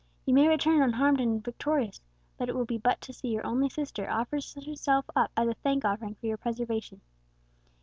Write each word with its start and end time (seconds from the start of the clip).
You 0.25 0.33
may 0.33 0.47
return 0.47 0.81
unharmed 0.81 1.21
and 1.21 1.43
victorious, 1.43 2.01
but 2.35 2.49
it 2.49 2.55
will 2.55 2.65
be 2.65 2.79
but 2.79 2.99
to 3.01 3.13
see 3.13 3.27
your 3.27 3.45
only 3.45 3.69
sister 3.69 4.09
offer 4.09 4.37
herself 4.65 5.05
up 5.15 5.29
as 5.37 5.47
a 5.47 5.53
thank 5.53 5.85
offering 5.85 6.15
for 6.15 6.25
your 6.25 6.37
preservation. 6.37 7.01